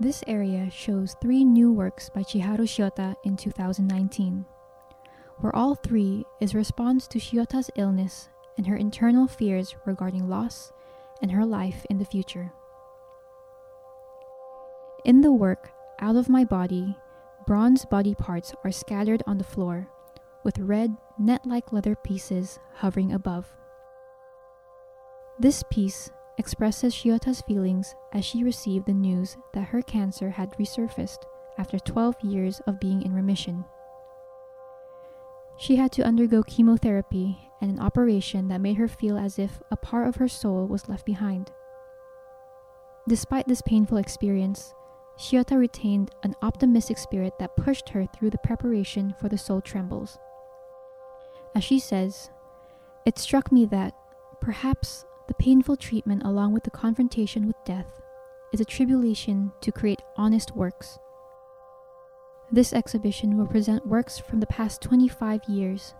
[0.00, 4.46] This area shows three new works by Chiharu Shiota in 2019,
[5.38, 10.72] where all three is response to Shiota's illness and her internal fears regarding loss
[11.20, 12.52] and her life in the future.
[15.04, 16.96] In the work Out of My Body,
[17.48, 19.88] bronze body parts are scattered on the floor,
[20.44, 23.52] with red net like leather pieces hovering above.
[25.40, 31.24] This piece expresses Shiota's feelings as she received the news that her cancer had resurfaced
[31.58, 33.64] after 12 years of being in remission.
[35.58, 39.76] She had to undergo chemotherapy and an operation that made her feel as if a
[39.76, 41.50] part of her soul was left behind.
[43.08, 44.72] Despite this painful experience,
[45.18, 50.18] Shiota retained an optimistic spirit that pushed her through the preparation for the Soul Trembles.
[51.56, 52.30] As she says,
[53.04, 53.94] it struck me that,
[54.40, 58.00] perhaps, the painful treatment along with the confrontation with death
[58.52, 60.98] is a tribulation to create honest works.
[62.50, 65.94] This exhibition will present works from the past 25 years.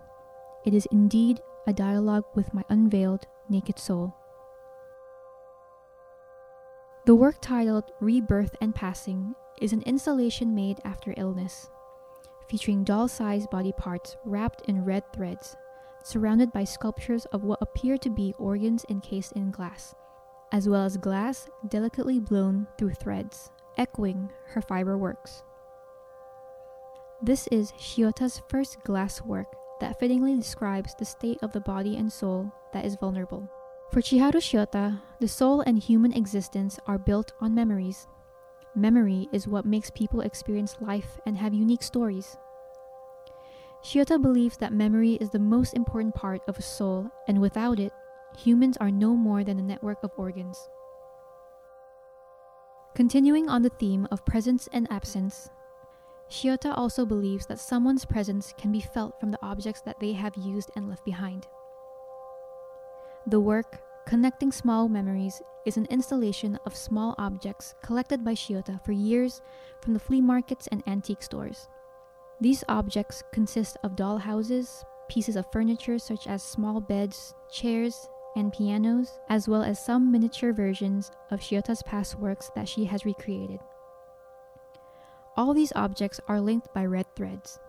[0.65, 4.15] It is indeed a dialogue with my unveiled, naked soul.
[7.05, 11.69] The work titled Rebirth and Passing is an installation made after illness,
[12.49, 15.55] featuring doll sized body parts wrapped in red threads,
[16.03, 19.95] surrounded by sculptures of what appear to be organs encased in glass,
[20.51, 25.43] as well as glass delicately blown through threads, echoing her fiber works.
[27.21, 29.47] This is Shiota's first glass work
[29.81, 33.49] that fittingly describes the state of the body and soul that is vulnerable.
[33.91, 38.07] For Chiharu Shiota, the soul and human existence are built on memories.
[38.75, 42.37] Memory is what makes people experience life and have unique stories.
[43.83, 47.93] Shiota believes that memory is the most important part of a soul, and without it,
[48.37, 50.69] humans are no more than a network of organs.
[52.93, 55.49] Continuing on the theme of presence and absence,
[56.29, 60.35] Shiota also believes that someone's presence can be felt from the objects that they have
[60.35, 61.47] used and left behind.
[63.27, 68.91] The work, Connecting Small Memories, is an installation of small objects collected by Shiota for
[68.91, 69.41] years
[69.81, 71.69] from the flea markets and antique stores.
[72.41, 78.53] These objects consist of doll houses, pieces of furniture such as small beds, chairs, and
[78.53, 83.59] pianos, as well as some miniature versions of Shiota's past works that she has recreated.
[85.35, 87.59] All these objects are linked by red threads.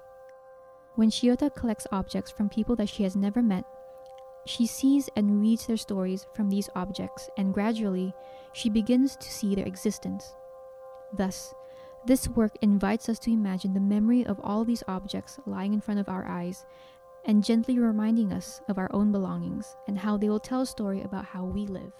[0.94, 3.64] When Shiota collects objects from people that she has never met,
[4.46, 8.12] she sees and reads their stories from these objects, and gradually
[8.52, 10.34] she begins to see their existence.
[11.12, 11.54] Thus,
[12.06, 16.00] this work invites us to imagine the memory of all these objects lying in front
[16.00, 16.64] of our eyes
[17.26, 21.02] and gently reminding us of our own belongings and how they will tell a story
[21.02, 21.92] about how we live.